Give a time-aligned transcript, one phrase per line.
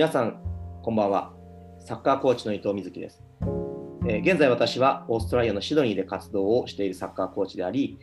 [0.00, 0.40] 皆さん、
[0.82, 1.34] こんばんは。
[1.78, 3.22] サッカーコーチの伊藤瑞希です。
[4.08, 7.98] えー現在私はオーストラリアのシドニーで活動をしているサッカーコーチであり、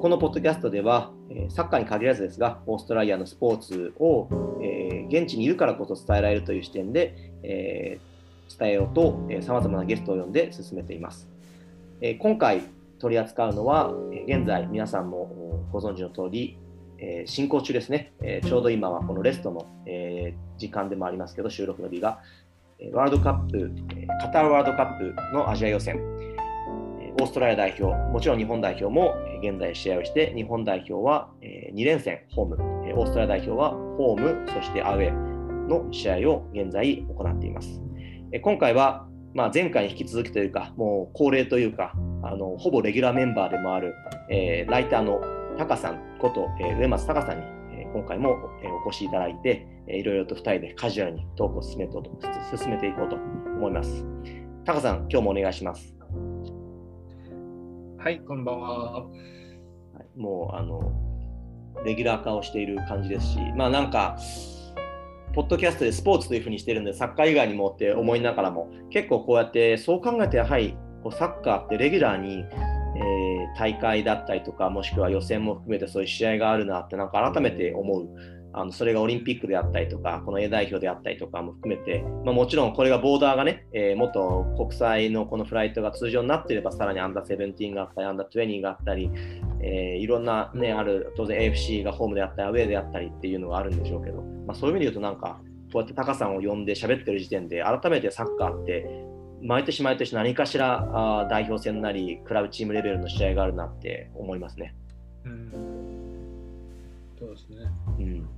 [0.00, 1.10] このポッドキャストでは、
[1.48, 4.28] サッカーに限らずですが、オーストラリアのスポーツを、
[4.62, 11.28] えー現地にいるからこそ伝えられるという視点で、えー伝えようとさまざまなゲストを呼んで進めています。
[12.00, 12.62] え今回
[13.00, 13.92] 取り扱うのは、
[14.28, 16.59] 現在皆さんもご存知の通り、
[17.00, 22.18] えー進行中ですね、えーちょうど今はこのレストの、えー時間でもありますけど、収録の日が、
[22.92, 23.72] ワールドカップ、
[24.20, 25.98] カタールワールドカップのアジア予選、
[27.18, 32.56] オーストラリア代表、もちろん日本代表も現在試合をして、日本代表はえ2連戦ホーム、
[32.94, 35.12] オーストラリア代表はホーム、そしてアウェー
[35.68, 37.80] の試合を現在行っています。
[38.32, 43.94] え今回は、まあ、前回に引き続きというか、もう恒例というか、あのほぼレギュラーメンバーでもある、
[44.28, 45.22] えーライターの
[45.60, 48.30] タカさんこと、えー上松タカさんに、えー今回も、
[48.62, 52.02] えーお越しいただいて、えーいろいろと2人でカジュアルにトークを進めと
[52.56, 54.06] 進めていこうと思います。
[54.64, 55.94] タカさん、今日もお願いします。
[57.98, 59.02] はい、こんばんは。
[59.02, 59.06] は
[60.16, 60.80] い、もうあの
[61.84, 64.16] レギュラー化をしている感じですし、まあなんか、
[65.34, 72.46] ポッドキャストでスポーツというふうにしてるんで、サッカー以外にもって思いながらも、結構こうやって、そう考えて、やはりこうサッカーってレギュラーに、
[72.96, 78.08] えー大会だったりとか、もしくは予選も含めてそういう試合があるなって、なんか改めて思う。
[78.52, 89.10] あのそれがオリンピックであったりとか、この A 代表であったりとかも含めて、まあ、もちろんこれがボーダーがね、えーもっと国際のこのフライトが通常になっていれば、さらにアンダーセブンティーンがあったり、アンダー20があったり、
[89.62, 95.40] えーいろんな、ね、ある、当然 AFC がホームであったり、アウェーであったりっていうのがあるんでしょうけど、まあ、そういう意味で言うと、なんか、
[95.72, 98.88] こうやってタカさんを呼んで喋ってる時点で、改めてサッカーって、
[99.42, 104.74] 毎年毎年何かしらあー代表戦なり、クラブチームレベルの試合があるなって思いますね。
[105.24, 105.52] うん、
[107.18, 107.56] そうですね。
[107.98, 108.28] うん、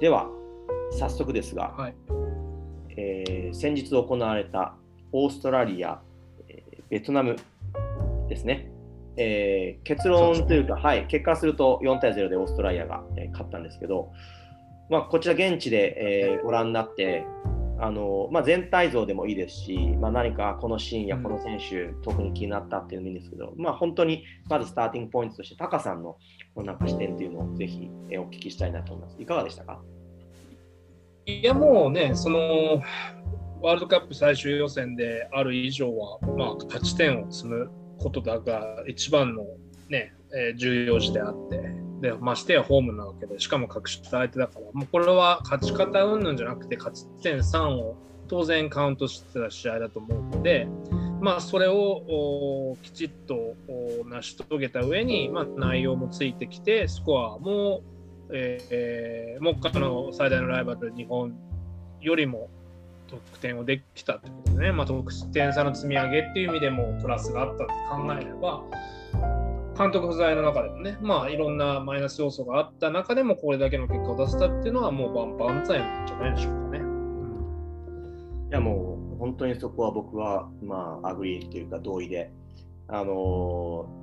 [0.00, 0.28] では、
[0.98, 1.94] 早速ですが、はい。
[2.96, 4.74] えー先日行われた
[5.12, 6.00] オーストラリア、
[6.48, 7.36] えーベトナム
[8.28, 8.70] ですね。
[9.16, 14.12] えー結論というか、はい、結果すると4対0でオーストラリアが、えー勝ったんですけど、
[14.90, 17.24] まあ、こちら現地で、えーご覧になって、
[17.84, 26.16] あのまあ、全体像でもいいですし、まあ、何かこのシーンやこの選手、特に気になったっていうのもいいんですけど、まあ、本当にまずスターティングポイントとして、タカさんの
[26.54, 29.20] なんか視点というのをぜひ、えーお聞きしたいなと思います。
[29.20, 29.80] いかがでしたか？
[31.26, 32.80] いや、もうね、その
[33.60, 39.42] ワールドカップ最終予選である以上は、まあ、勝ち点を積むことだが一番の、
[39.88, 41.71] ねえー重要事であって、
[42.02, 47.96] でましてやホームなわけで、しかも格下相手だから、もうこれは勝ち方云々じゃなくて、勝ち点3を
[48.28, 50.66] 当然カウントしてた試合だと思うので、
[51.20, 53.54] まあ、それをきちっと
[54.06, 57.82] 成し遂げた上に、まあ、内容もついてきて、スコアも、
[58.32, 61.32] えー、目下の最大のライバル、日本
[62.00, 62.50] よりも
[63.06, 68.64] 得点をできたってことでね、まあ、得点差の積み上げっていう意味でもプラスがあったって考えれば、
[69.76, 76.92] 監督不在の中でもね、まあ、いろんなマイナス要素があった中でも、これだけの結果を出せたっていうのは、もう万々歳なんじゃないでしょうかね。
[78.50, 82.30] いやもう本当にそこは僕はまあ agree というか同意で、
[82.86, 83.08] あのー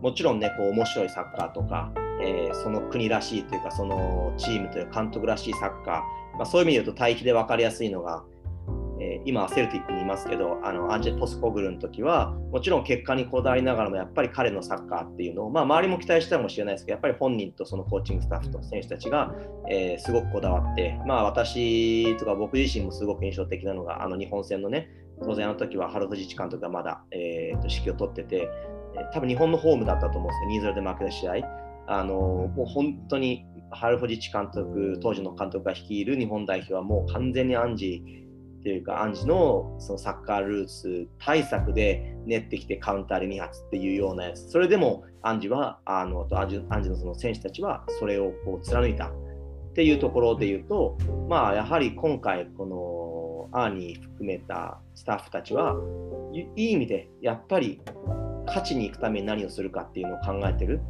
[0.02, 1.92] もちろんねこう面白いサッカーとか、
[2.24, 8.24] えーその国らしいというかそのチームという監督らしいサッカー、まあ、そういう意味で言うと対比で分かりやすいのが、
[9.00, 19.34] え今セルティックにいますけどあのアンジェ・ポステコグルーの時はもちろん結果にこだわりながらもやっぱり彼のサッカーっていうのを、まあ、周りも期待したかもしれないですけどやっぱり本人とそのコーチングスタッフと選手たちが、
[19.70, 24.90] えーすごくこだわって、まあ、私とか僕自身もすごく印象的なのがあの日本戦のね
[25.22, 28.50] 当然あの時は春藤一監督がまだ、えーと指揮を取ってて、
[28.96, 31.34] え多分日本のホームだったと思うんですよ、2-0で負けた試合。
[31.88, 38.19] あのもう本当に春藤一監督、当時の監督が率いる日本代表はもう完全にアンジー
[38.60, 49.12] っていうか、アンジのそのサッカールーツ対策で練ってきてカウンターで2発っていうようなやつ、それでもアンジは、あのアンジアンジのその選手たちはそれをこう貫いたっ
[49.74, 50.98] ていうところで言うと、
[51.30, 52.66] まあ、やはり今回、こ
[53.52, 55.76] のアーニー含めたスタッフたちは
[56.34, 57.82] いい意味でやっぱり
[58.46, 60.82] 勝ちに行くために何をするかっていうのを考えてる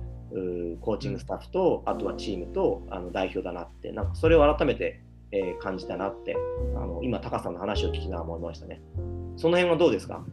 [0.82, 6.36] コーチングスタッフとあとはチームとあの代表だなってなんかそれを改めて、えー感じたなって
[6.76, 8.82] あの今高さんの話を聞きながら思いましたね
[9.38, 10.24] その辺はどうですか？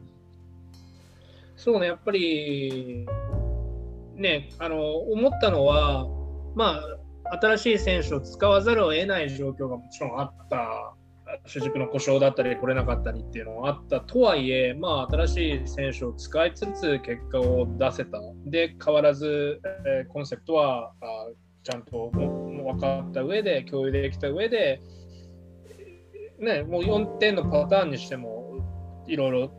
[1.58, 3.06] そうね、やっぱり、
[4.14, 6.06] ね、あの思ったのは、
[6.54, 6.80] ま
[7.24, 10.92] あ、新しい選手を使わざるを得ない状況がもちろんあった、
[11.46, 18.20] 主軸の故障だったり、来れなかったりっていうのがあったとはいえ、まあ、新しい選手を使いつつ結果を出せた。
[18.44, 21.26] で、変わらず、えーコンセプトはあ
[21.66, 24.80] ちゃんとも分かった上で、共有できた上で、
[26.38, 29.50] ね、もう4点のパターンにしてもいろいろ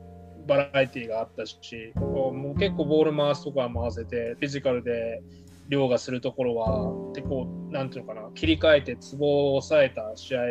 [0.48, 1.57] バラエティーがあったし、
[1.95, 5.21] もう結構ボール回すとか回せて、フィジカルで
[5.68, 10.42] 凌駕するところは、でこう、なんていうのかな、切り替えてツボを抑えた試合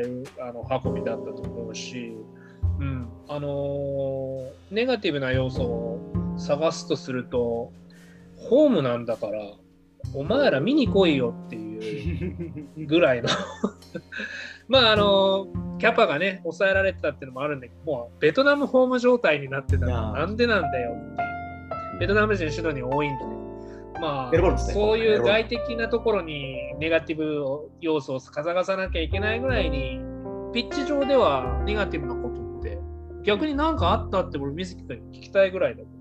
[0.41, 2.12] あの運びだったと思うし、
[2.79, 7.73] うん、あの、ネガティブな要素を探すとすると、
[8.37, 9.41] ホームなんだから、
[10.14, 11.67] お前ら見に来いよっていう。
[12.87, 13.29] ぐらいの。
[14.69, 15.47] まああの
[15.79, 21.99] キャパがね抑えられてたっていうのもあるんだけどもうベトナムホーム状態になってたらなんでなんだよっていう。
[21.99, 23.37] ベトナム人シドニー多いんでね。
[23.99, 30.00] まあ、そういう外的なところにネガティブ要素をかさがさなきゃいけないぐらいに
[30.52, 32.79] ピッチ上ではネガティブなことって
[33.23, 35.97] 逆に何かあったって俺水木君に聞きたいぐらいだけど。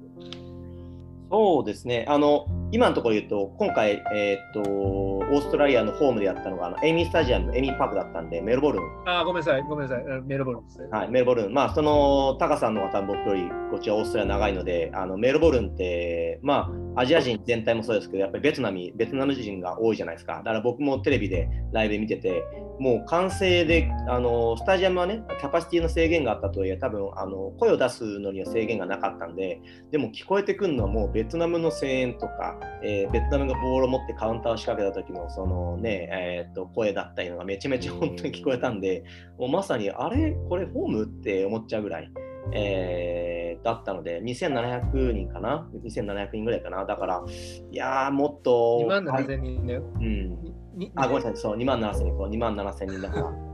[1.32, 2.06] そうですね。
[2.08, 8.84] あの今のところ言うと、今回、えー、っと、オーストラリアのホームでやったのが、あのエイミースタジアム、エイミーパークだったんで、メルボルン。
[9.06, 10.88] あ、ごめんなさい、ごめんなさい、メルボルンですね。
[10.92, 11.54] はい、メルボルン。
[11.54, 20.38] まあ、その、タカさんの方僕より、こっちはオーストラリア長いので、あのメルボルンって、まあ、アジア人全体もそうですけど、やっぱりベトナム、ベトナム人が多いじゃないですか。
[20.40, 22.44] だから僕もテレビでライブ見てて、
[22.80, 29.62] もう完成で、あの、スタジアムはね、キャパシティの制限があったとはいえ、多分、あの、声を出すのには制限がなかったんで、
[29.92, 39.04] でも聞こえてくるのはもうベトナムの声援とか、えー、ベトナムがボールを持ってカウンターを仕掛けた時のそのね、えー、と声だったりのがめちゃめちゃ本当に聞こえたんで、
[39.38, 42.12] もうまさにあれこれホームって思っちゃうぐらい、
[42.54, 46.86] えー、だったので、2700人かな ?2700 人ぐらいかな？
[46.86, 47.24] だから、
[47.72, 48.80] いやー、もっと。
[48.84, 49.84] 2万7000人だよ。
[49.96, 50.38] うん。
[50.96, 53.46] あ、ごめんなさい、そう、2万7000人、2万7000人だから。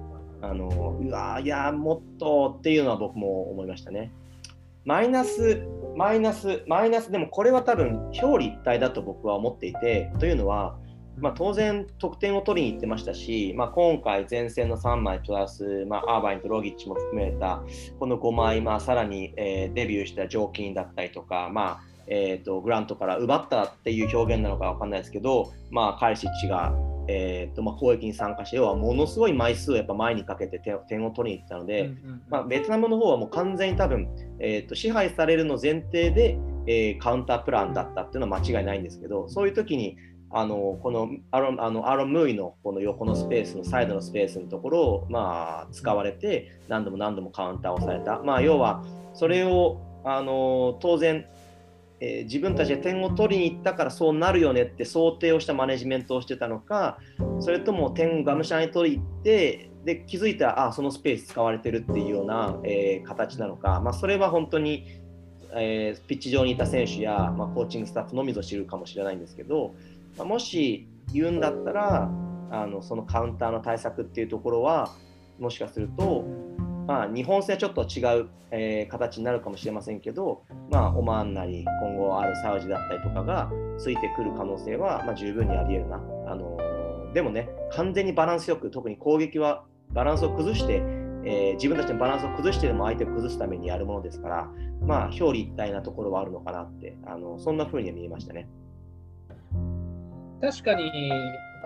[0.44, 4.12] あのうわいやもっとっていうのは僕も思いましたね。
[4.86, 5.63] マイナス、
[5.95, 10.75] マイナス、マイナス、でもこれは多分表裏一体だと僕は思っていて、というのは、
[11.18, 17.62] まあ、当然得点を取りに行ってましたし、まあ、今回前線の3枚プラス、まあ、アーバインとロギッチも含めた
[18.00, 26.74] この5枚、まあ、さらに、えー、デビューしたジョーキンだったりとか、まあえーと、グラントから奪ったっていう表現なのか分かんないですけど、まあ、カリシッチが
[27.07, 34.07] えーとまあ、攻撃に参加して要はものすごい枚数をやっぱ前にかけて点を取りに行ったので、うんうん、まあ、ベトナムの方はもう完全に多分、
[34.39, 36.38] えーと、支配されるの前提で、
[36.68, 39.98] えー、カウンタープランだったっていうのは間違いないんですけどそういう時に
[40.33, 48.83] あのこのアロンあのアロン・ムーイのこの横のスペースのサイドのスペースのところを、まあ、使われて何度も何度もカウンターをされた、まあ、要は
[49.13, 51.25] それをあの当然
[52.01, 56.98] えー、自分たちで点を取りに行ったからそうなるよねって想定をしたマネジメントをしてたのか
[57.39, 64.86] それとも点をがむしゃらに取りに行ってで気づいたらあそのスペース使われてるっていうような、えー、形なのか、まあ、それは本当に、
[65.53, 69.75] えー、ピッチ上にいた選手や、まあ、コーチングスタッフのみぞ知るかもしれないんですけど、
[70.18, 72.12] まあ、もし言うんだったら
[72.51, 74.92] あのそのカウンターの対策っていうところは
[75.39, 76.25] もしかすると
[76.88, 89.63] まあ、日本戦はちょっと違う、えー、形になるかもしれませんけど、まあ、オマーンなり今後あるサウジだったりとかがついてくる可能性は、まあ、十分にあり得るな、あのー、でもね完全にバランスよく特に攻撃は
[89.94, 90.83] バランスを崩して、
[91.25, 94.50] えー、自分たちのバランスを崩してでも相手を崩すためにやるものですから
[94.81, 98.50] まあ表裏一体なところはあるのかなってあのそんな風には見えましたね。
[100.42, 100.92] 確かに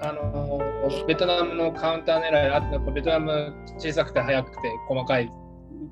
[0.02, 0.60] あの
[1.08, 5.32] ベトナムのカウンター狙いあってベトナム小さくて速くて細かい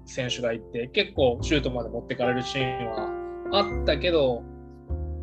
[0.05, 2.85] 選手がいて結構シュートまで持ってかれるシーン
[3.51, 4.43] はあったけど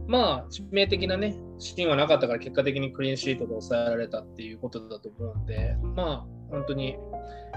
[0.07, 6.97] まあ致命的なねシーンはなかったから結果的にクリーンシートで抑えられたっていうことだと思うんでまあ本当に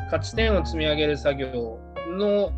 [0.05, 2.51] 勝ち点を積み上げる作業の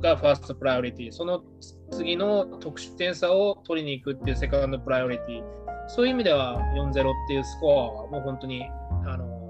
[0.00, 1.42] がファーストプライオリティその
[1.90, 5.42] 次の得失点差を取りに行くっていうセカンドプライオリティ
[5.88, 6.92] そういう意味では4-0っ
[7.28, 8.64] ていうスコアはもう本当に
[9.06, 9.42] あの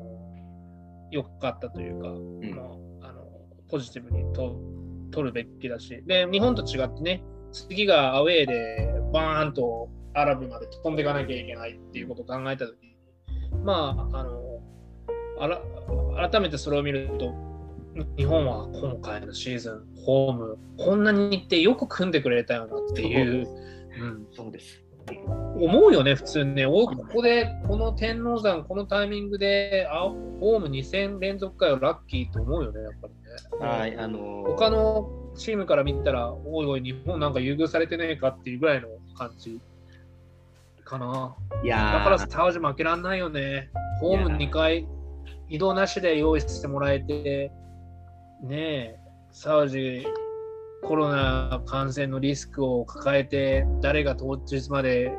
[1.11, 3.25] 良かったというか、うん、あの
[3.69, 4.57] ポジティブにと
[5.11, 6.03] 取るべきだし。
[6.07, 7.23] で日本と違ってね
[7.53, 12.97] 次がアウェーでバーンとアラブまで飛んでいかなきゃいけないっていうことを考えた時に
[13.63, 14.61] まああの
[15.39, 15.61] あら
[16.31, 17.35] 改めてそれを見ると
[18.17, 23.47] 日本は今回のシーズンホームこんなに行ってよく組んでくれたよなっていう。
[24.01, 24.83] うん、そうです
[25.61, 26.67] 思うよね、普通ね。
[26.67, 30.01] おここで、この天王山、このタイミングで、あ
[30.41, 33.15] ホーム2戦連続かよ、ラッキーと思うよね、やっぱり
[33.65, 33.69] ね。
[33.69, 39.61] はいあのー、他のチームから見たら、おいおい、日本なんか優遇されてねえかっていうぐらいの感じ
[40.85, 41.37] かな。
[41.63, 43.71] いやだからサウジ負けらんないよね。
[44.01, 44.87] ホーム2回、
[45.49, 47.53] 移動なしで用意してもらえて、
[48.43, 48.99] ねえ、
[49.31, 50.07] サウジ
[50.83, 55.13] コロナ感染のリスクを抱えて誰が当日まで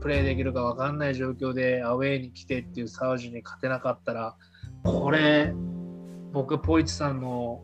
[0.00, 4.36] プレーできるか分かんない状況でアウェーに来てっていうサウジに勝てなかったら
[4.82, 5.52] これ
[6.32, 7.60] 僕ポイチさんの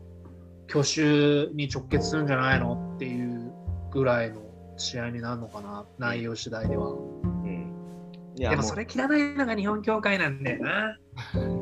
[0.67, 3.51] 去就に直結するんじゃないのっていう
[3.91, 4.41] ぐらいの
[4.75, 6.91] 試合になるのかな、内容次第では。
[6.91, 7.73] うん、
[8.37, 10.97] いやでもそれ切らないのが日本協会なんだよな。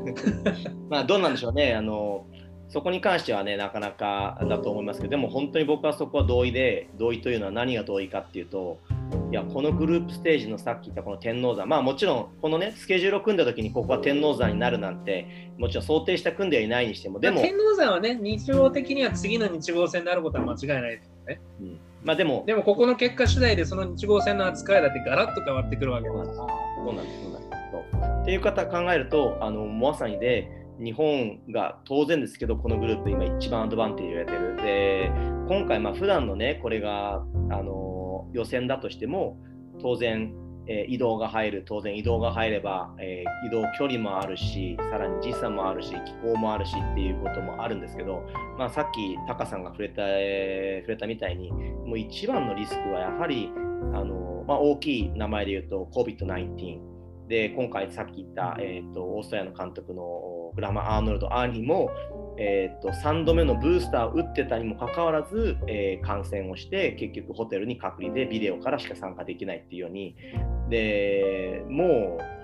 [0.90, 2.26] まあどうなんでしょうねあの
[2.68, 8.80] そこに関してはねなかなかだと思いますけどでも本当に僕はそこは同意で同意というのは何が同意かっていうと
[9.32, 21.42] いやこのグループステージのさっき言ったこの天王山まあもちろんこのねスケジュールを組んだ時にここは天王山になるなんてもちろん想定した組んではいないにしてもでも、天王山はね、日常的には次の日号戦になることは間違いないですよね。
[21.62, 26.26] うんまあでもでもここの結果次第でその日号戦の扱いだってガラッと変わってくるわけだから。
[26.26, 27.56] そうなんです、そうなんです。
[27.72, 34.56] そうっていう方考えると、あのまさにで、日本が当然ですけど、このグループ、今一番アドバンテージを得てる。
[34.58, 35.12] で、
[35.48, 39.38] 今回、まあ普段のね、これがあの予選だとしても、
[39.82, 40.34] 当然、
[40.68, 48.24] え移動が入る、当然移動が入れば、え移動距離もあるし、さらに時差もあるし、気候もあるしっていうこともあるんですけど、
[48.58, 53.52] まあ、さっきタカさんが触れた、え触れたみたいに、もう一番のリスクはやはり、
[53.94, 60.04] あのまあ、大きい名前で言うと COVID-19 で今回さっき言った、えー、とオーストラリアの監督の
[60.56, 61.92] グラマー・アーノルド・アーニーも、
[62.38, 70.16] えー、と3度目のブースターを打ってたにもかかわらず、えー感染をして結局ホテルに隔離でビデオからしか参加できないっていうように。
[70.70, 72.36] でもう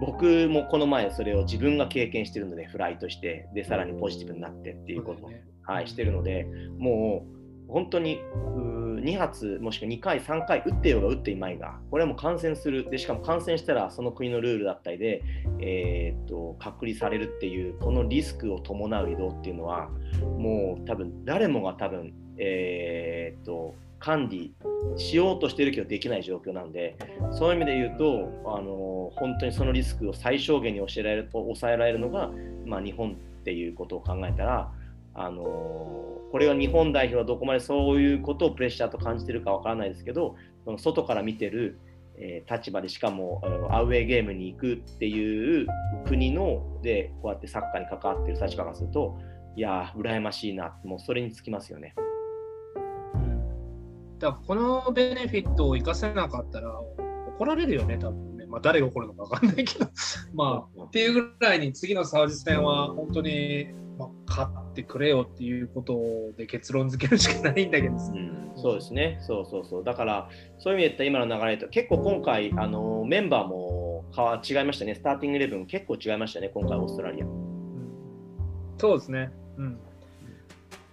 [0.00, 6.46] 僕もこの前それを自分が経験してるのでフライトしてでさらにポジティブになってっていうことを、ねはい、してるので
[6.78, 7.24] も
[7.68, 8.75] う本当にうー
[9.06, 12.90] 2発もしくは2回3回打ってようが打っていまいがこれはもう感染する。
[12.90, 15.22] でしかも感染したらその国のルールだったりで、
[15.60, 19.88] えーっと隔離されるっていうこのリスクを伴う移動っていうのは
[20.38, 24.54] もう多分誰もが多分、えーっと管理
[24.96, 26.96] しようとしてるけどできない状況なんで
[27.32, 32.30] そういう意味で言うとあの本当にそのリスクを最小限に抑えられる抑えられるのが、
[32.66, 34.70] まあ、日本っていうことを考えたら
[35.16, 35.42] あの
[36.30, 41.78] これは日本代表はどこまでそういうことをプレッシャーと感じてるかわからないですけどその外から見てる、
[42.18, 45.66] えー立場でしかもあのアウェーゲームに行くっていう
[46.06, 49.18] 国のでこうやってサッカーに関わってる立場からすると
[49.56, 51.94] いやー羨ましいなもうそれにつきますよね。
[54.18, 56.80] だからこのベネフィットを生かせなかったら
[57.36, 58.46] 怒られるよね、多分ね。
[58.46, 59.86] まあ、誰が怒るのか分かんないけど。
[60.34, 65.98] まあ、っていうぐらいに次のサウジ戦は本当に、まあ、勝ってくれよっていうこと
[66.36, 69.84] で結論付けるしかないんだけどさうん、そうですね、そうそうそう。
[69.84, 77.26] だから、そういう意味で言ったら今の流れと、結構今回、あのメンバーも変わ違いましたね、スターティングイレブン結構違いましたね、今回、オーストラリア。
[77.26, 77.46] うん
[78.78, 79.30] そうですね。
[79.56, 79.78] うん。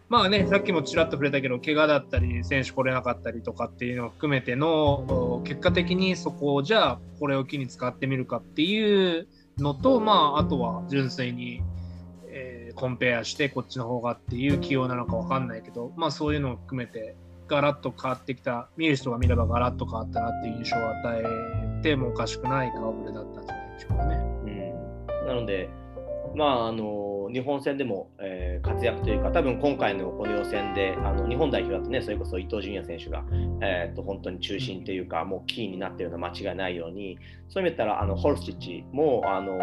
[0.09, 11.72] まあね、さっきもちらっと触れたけど、怪我だったり、選手来れなかったりとかっていうのを含めての、お結果的にそこをじゃあ、これを機に使ってみるかっていうのと、まあ、あとは純粋に、えー
[12.75, 17.15] コンペアして、こっちの方がっていう起用なのかわかんないけど、まあ、そういうのを含めて、
[17.47, 21.21] ガラッと変わってきた、見る人が見ればガラッと変わったなっていう印象を与
[21.79, 24.15] えてもおかしくない顔ぶれだったんじゃないでしょうかね。
[25.21, 25.69] うん、なので、
[26.35, 33.23] まあ、あの日本戦でも、えー活躍というか、多分今回のこの予選で、あの日本代表だとね、それこそ伊東純也選手が、
[33.61, 37.17] えー、と本当に中心というか、もうキーになっているのは間違いないように、
[37.49, 39.57] そういう意味で言ったら、あのホルスティッチも、あの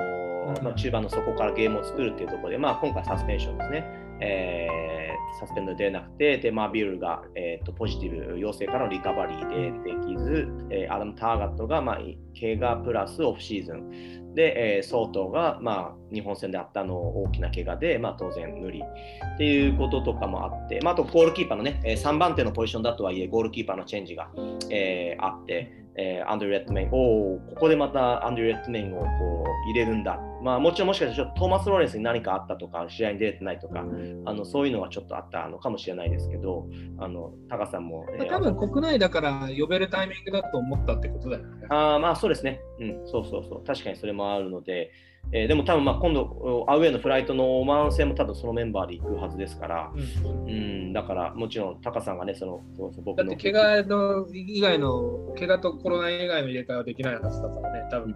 [0.63, 4.10] まあ、中盤の底からゲームを作るっていうところで、まあ、今回サスペンションですね。
[4.21, 4.91] えー
[5.39, 11.99] サスペンド出れなくて、で、マービルが、えー、とポジティブ陽性からのリカバリーでできず、えーアダム・ターガットが、まあ、
[12.39, 14.35] 怪我プラスオフシーズン。
[14.35, 24.31] で、えー、ソーターが、まあ、日本戦であったの大きな怪我で、まあ、当然無理っていうこととかもあって、まあ、あとゴールキーパーのね、えー3番手のポジションだとはいえ、ゴールキーパーのチェンジが、
[24.71, 30.19] えーあって、えーアンドリュー・レッドメイン、おお、ここでまたアンドリュー・レッドメインをこう入れるんだ。
[30.43, 33.85] まあ、もちろんもしかしたらちょっとトーマス・ローレンスに何かあったとか、試合に出れてないとか、
[34.25, 36.67] あのそういうのはちょっとあったのかもしれないですけど、
[36.99, 41.67] あのタカさんも、えー多分国内だから呼べるタイミングだと思ったってことだよね。
[41.69, 44.91] あーまあそうですね、うん、そうそうそう、確かにそれもあるので、
[45.33, 50.49] えーでも多分まあ今度、アウェーのフライトのオマーン戦も多分そのメンバーで行くはずですから、うん。
[50.49, 58.15] うん、だからもちろんタカさんがね、そのそうそう僕のだって怪我の以外の、怪我とコロナ以外の入れ替えはできないはずだからね、多分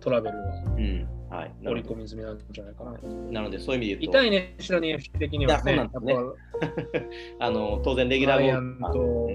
[0.00, 0.44] トラベルは。
[0.76, 1.08] うん。
[1.28, 2.92] はい、な織り込み済みなんじゃないかな。
[3.32, 5.62] なのでそういう意味で言うと、痛いね、シドニー FC 的にはね。
[5.64, 6.14] そうなんですね。
[7.40, 9.28] あの当然レギュぱラーンも、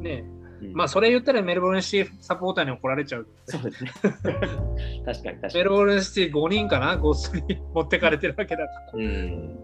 [0.00, 0.24] ね、
[0.60, 3.26] うんまあそれ言ったらメルボルンシティサポーターに怒られちゃう。
[3.44, 3.90] そうですね。
[4.02, 5.54] 確かに確かに。
[5.54, 7.42] メルボルンシティ5人かな、ごっそり
[7.74, 8.92] 持ってかれてるわけだから。
[8.94, 9.58] うん、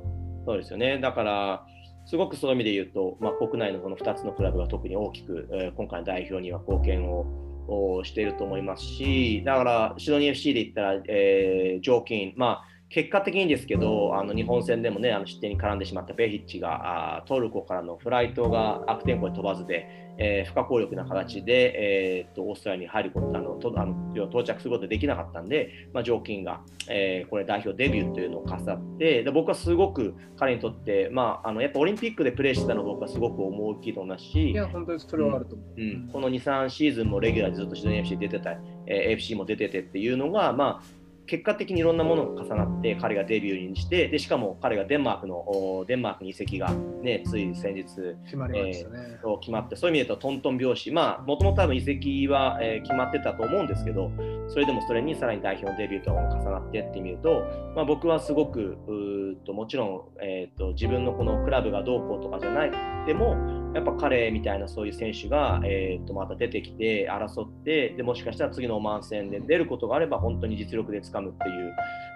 [0.45, 0.99] そうですよね。
[0.99, 1.67] だから、
[2.05, 7.27] すごくそういう意味で言うと、まあ、国内のこの2つのクラブが特に大きく、えー今回の代表には貢献を
[7.69, 21.73] をしていると思いますし、だから、シドニー FC で言ったら、えー、ジョーキン、まあ、結果的にですけど、あの日本戦でもね、あの失点に絡んでしまったベヒッチがあトルコからのフライトが悪天候で飛ばずで、えー、不可抗力な形で、
[22.21, 38.51] えー、とオーストラリアに入ることあのとあの到着することができなかったんで、まあ、常勤が、えー、これ代表デビューというのを飾ってで僕はすごく彼にとって、まあ、あのやっぱオリンピックでプレーしてたの僕はすごく思い切りと同じしいや本当にそれはあると思う、うん、この2、3シーズンもレギュラーでずっとシドニー FC 出てた、
[38.87, 47.85] えー、FC も出ててっていうのが、まあ結果的にいろんなものが重なって彼がデビューにしてでしかも彼がデンマークのデンマークに移籍が、ね、つい先日
[48.25, 50.91] 決まりましたね、えー、決まってそういう意味で言うとトントン拍子。
[50.91, 54.11] まあもともと多分移籍は、えー、決まってたと思うんですけど
[54.49, 62.73] それでもそれにさらに代表のデビューと重なってってみると、まあ、僕はすごくうともちろん、えーと、自分のこのクラブがどうこうとかじゃない
[63.07, 71.75] でもやっぱ彼みたいなそういう選手が、えーと、また出てきて争ってでもしかしたら次のオマーン戦で出ることがあれば本当に実力でつかむっていう、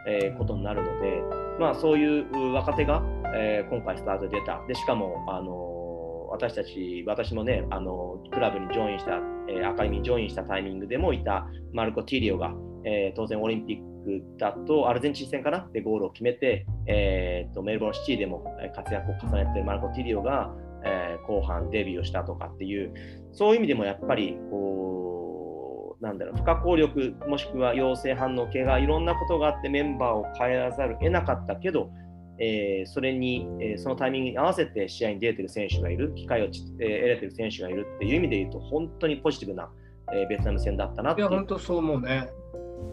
[0.08, 1.22] えー、ことになるので、
[1.58, 3.02] まあ、そういう若手が、
[3.34, 4.62] えー、今回スタートで出た。
[4.68, 12.52] でしかも、あの私たち、私もね、あのクラブにジョインした、えー、アカデミーにジョインしたタイミングでもいたマルコ・ティリオが、
[12.84, 15.68] えー、当然オリンピックだとアルゼンチン戦かな？
[15.72, 18.44] でゴールを決めて、えーと、メルボルンシティでも
[18.74, 20.52] 活躍を重ねているマルコ・ティリオが、
[20.86, 22.94] えー、後半デビューをしたとかっていう、
[23.32, 31.90] そういう意味でもやっぱりこう、なんだろう不可抗力もしくは陽性反応、怪我、いろんなことがあってメンバーを変えらざるを得なかったけど、
[32.38, 39.70] えー、それに、えー、そのタイミングに合わせて試合に出てる選手がいる、機会を、えー、得れてる選手がいるっていう意味で言うと、本当にポジティブな、
[40.12, 42.28] えー、ベトナム戦だったなっていや、本当そう思うね。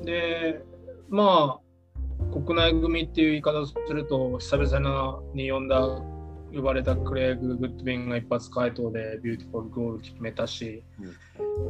[0.03, 0.61] で、
[1.09, 1.63] まあ、
[2.31, 6.01] 国内組っていう言い方をすると、久々に呼んだ、
[6.55, 10.83] 呼ばれたクレイグ・グッドウィンが一発回答で beautiful goal 決めたし、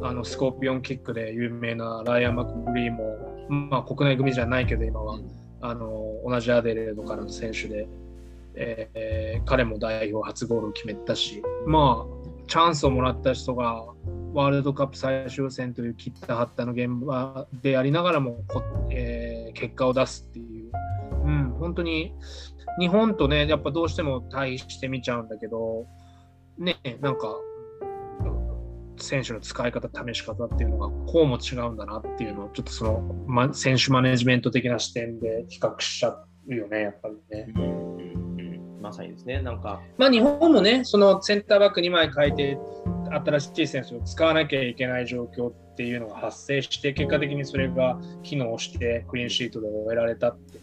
[0.02, 5.16] ん、あのスコーピオンキックで有名なライリー・マグリーも、まあ、国内組じゃないけど、今は。
[5.16, 7.88] うんあの同じアデレードからの選手で、
[8.54, 13.82] えー、彼も代表初ゴールを決めたし、まあ、チャンスをもらった人が
[14.34, 18.44] ワールドカップ最終戦という切った張ったの現場でありながらも
[18.90, 20.53] えー、結果を出すっていう、うん、
[21.64, 22.12] 本当に
[22.78, 25.86] 日本とね、やっぱどうしても対比してみちゃうんだけど、
[26.58, 27.34] ね、なんか
[28.98, 37.52] 選手の使い方、試し方っていうのがこうも違うんだなっていうのをちょっとその、ま、選手マネジメント的な視点で比較しちゃうよね、やっぱりね。
[37.56, 38.40] うんうん
[38.76, 39.80] うん、まさにですね、なんか。
[39.96, 42.58] まあ日本もね、そのセンターバック2枚変えて、
[43.10, 50.58] 新しい選手を使わなきゃいけない状況っていうのが発生して、結果的にそれが機能してクリーンシートで終えられたって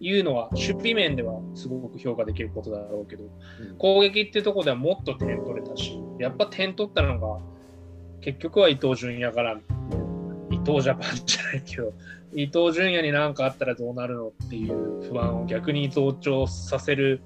[0.00, 3.26] いうのは、守備面ではすごく評価できることだろうけど、う
[3.74, 7.40] ん、攻撃っていうところではもっと点取れたし、やっぱ点取ったのが、
[8.20, 9.58] 結局は伊東純也から
[10.50, 11.92] 伊東ジャパンじゃないけど
[12.34, 17.22] 伊東純也に何かあったらどうなるのっていう不安を逆に増長させる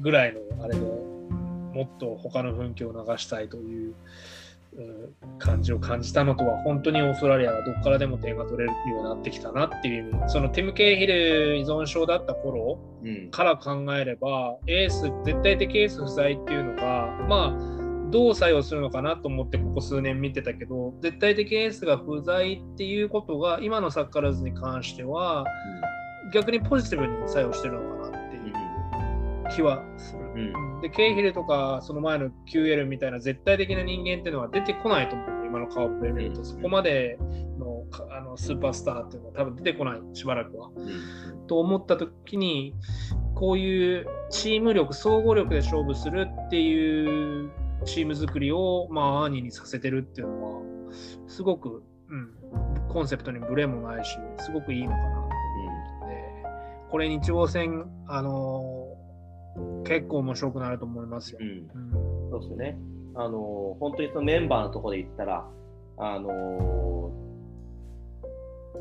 [0.00, 3.94] ぐらいのあれでもっと他の雰囲気を流したいという
[5.38, 12.78] 感じを感じたのとは本当にオーストラリアがどこからでも点が取れるようになってきたなっていう意味そのティム・ケイヒル依存症だった頃
[13.30, 17.78] から考えれば、うん、エース絶対的エース不在っていうのがまあ
[18.10, 25.44] どう作用するのかなと思ってここ数年見てたけど絶対的エースが不在っていうことが今のサッカーラズに関しては、
[26.24, 30.27] うん、逆にポジティブに作用してるのかなっていう気はする。
[30.38, 35.38] うん、でケイヒルとかその前の QL みたいな絶対的な人間っていうのは出てこないと思う。
[35.48, 37.18] 今の顔プレー見ると、そこまで
[37.58, 40.70] のあのスーパースターっていうのは多分出てこないしばらくは。
[41.46, 42.74] と思った時に
[43.34, 47.50] こういうチーム力総合力で勝負するっていう
[47.84, 50.62] チーム作りを、まあ、アーニーにさせてるっていうのは、
[51.26, 56.34] すごく、うん、コンセプトにブレもないし、すごくいいのかなって思って、
[56.90, 58.87] これ日曜戦、あのー、
[59.84, 61.38] 結構面白くなると思いますよ。
[61.40, 62.78] うん、うん、そうですね。
[63.14, 65.48] あのー、本当にそのメンバーのところで言ったら、
[65.96, 67.10] あの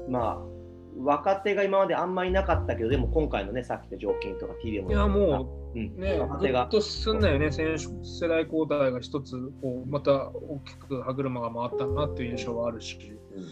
[0.07, 0.57] ー、まあ、
[0.99, 4.89] 若手が今まであんまりなかったけど、でも今回のね、さっきの条件とか TD も。
[4.89, 12.97] いや、もう、うん、ね、ぐっと進んだよね、選手世代交代が一つ、こうまた大きく歯車が回ったなっていう印象はあるし。
[13.35, 13.43] うん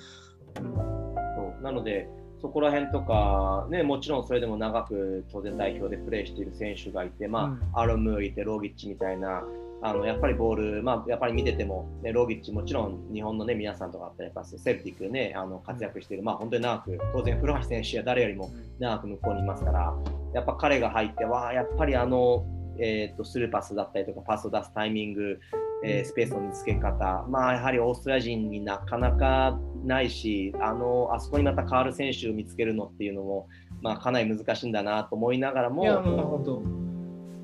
[0.57, 2.09] うん、そうなので、
[2.41, 9.43] そこら辺とか、ね、もちろんそれでも長く当然代表でプレーしている選手がいて、まあ、うん、アロムーいて、ローギッチみたいな、
[9.81, 19.93] あのやっぱりボール、まあ、やっぱり見てても、ね、ローギッチ、もちろん日本の、ね、皆さんとかやっぱセルティックね、あの活躍している、まあ、本当に長く、当然、古橋選手は誰よりも長く向こうにいますから、
[20.33, 22.45] やっぱ彼が入って、わあ、やっぱりあの、
[22.77, 25.39] えーと、スルーパスだったりとか、パスを出すタイミング、
[25.87, 33.47] えー、スペースの見つけ方、まあ、やはりオーストラリア人になかなかないし、あのあそこにまた変わる選手を見つけるのっていうのも、
[33.81, 35.83] まあ、かなり難しいんだなと思いながらも。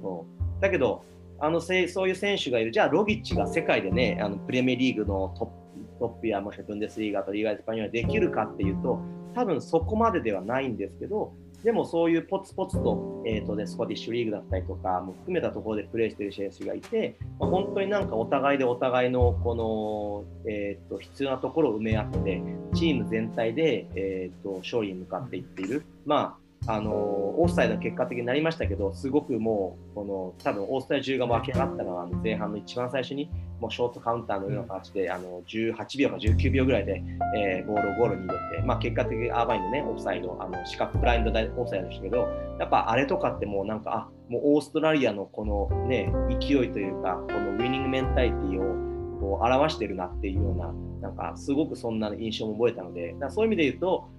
[0.02, 0.26] そ
[0.60, 0.62] う。
[0.62, 1.04] だけど
[1.40, 5.62] あのせそういう選手がいる、じゃあロギッチが世界でね、あのプレミアリーグのトップ
[6.02, 9.00] トップやもしくはブンデスリーガとリーガ・エスパニョルできるかっていうと、
[9.36, 11.32] 多分そこまでではないんですけど、
[11.64, 22.42] でもそういうポツポツと,、えーとね、スコティッシュリーグだったりとかも含めたところでプレーしている選手がいて、まあ、本当になんかお互いでお互いのこの、えーと、必要なところを埋め合って
[22.74, 37.04] チーム全体で、えーと、勝利に向かっていっている、まあ、あのオースタイの結果的になりましたけどすごくもうこの多分オースタイ中が湧き上がったのは前半の一番最初にもうショートカウンターのような形で、あの18秒か19秒ぐらいで、
[37.38, 42.28] えー、ボールをゴールに入れて、まあ、結果的にアーバインの、ね、オフサイド、あの四角ブラインドオフサイドでしたけど、
[42.60, 54.10] やっぱあれとかってもうなんか、あもうオーストラリアのこの、ね、勢いというか、このウィニングメンタリティをこう表してるなっていうような、なんかすごくそんな印象も覚えたので、だそういう意味で言うと、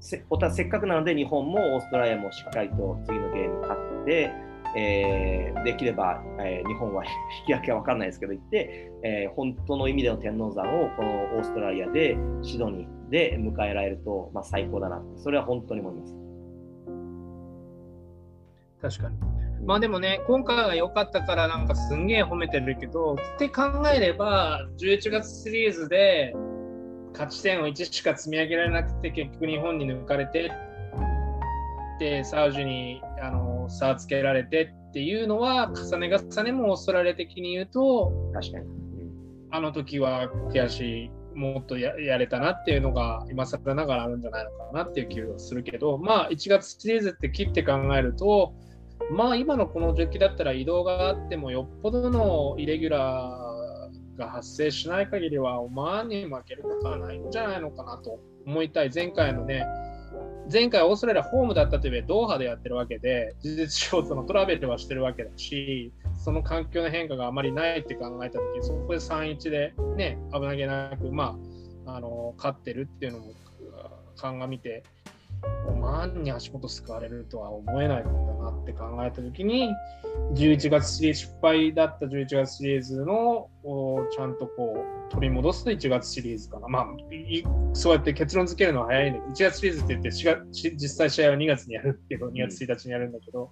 [0.00, 4.32] せせっかくなので日本もオーストラリアもしっかりと次のゲーム勝って、
[4.76, 7.04] えー、できれば、えー、日本は
[7.40, 16.16] 引き分けは分からないですけど、行って、えー、本当の意味での天王山をこのオーストラリアでシドニーで迎えられると、まあ、最高だなそれは本当に思います。
[18.80, 19.40] 確かに。
[19.66, 23.62] まあでもね、今回は良かったからなんかすんげえ褒めてるけど、って考
[23.94, 26.34] えれば、11月シリーズで
[27.12, 30.52] 勝ち点を1しか積み上げられなくて、結局日本に抜かれて、
[31.98, 38.66] で、サウジにあの差つけられてっていうのは重ね重ねもオーストラリア的に言うと確かに、
[39.52, 48.52] あの時は悔しいもっとやれたなっていうのが今更ながらあるんじゃないのかなっていう気がするけどまあ1月シリーズって切って考えると
[49.12, 53.49] まあ今のこの時期だったら移動があってもよっぽどのイレギュラー
[54.20, 58.90] が発生しない限りはオマーンに負けることはないんじゃないのかなと思いたい。
[58.94, 59.66] 前回のね
[60.52, 71.38] 前回オーストラリアホームだったというえドーハでやってるわけで事実上そのトラベルはしてるわけだしその環境の変化があまりないって考えた時そこで3-1でね危なげなくま
[71.86, 73.32] ああの勝ってるっていうのも
[74.16, 74.82] 鑑みて
[75.90, 79.68] オマーンに足元救われるとは思えないんだなって考えたときに
[80.34, 83.48] 11月シリーズ失敗だった11月シリーズの
[84.12, 86.68] ちゃんとこう取り戻すと1月シリーズかな。
[86.68, 86.86] まあ、
[87.72, 93.50] そうやって結論付けるのは早いんで、1月シリーズって言って月、実際試合は2月にやるけど、2月1日にやるんだけど、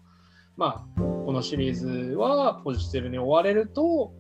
[0.57, 4.13] まあ、このシリーズはポジティブに終われると、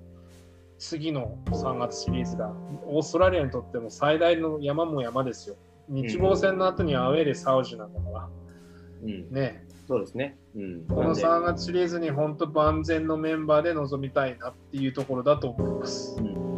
[0.79, 2.53] 次の3月シリーズが
[2.87, 5.57] オーストラリアにとっても最大の山も山ですよ。
[5.89, 8.29] 日豪戦の後にアウェーでサウジなんだから。
[9.05, 9.65] うん、ね。
[9.87, 16.19] そうですね、うん、この3月シリーズに本当万全のメンバーで臨みたいなっていうところだと思います。
[16.21, 16.58] うん